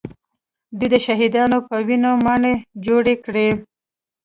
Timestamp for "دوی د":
0.77-0.95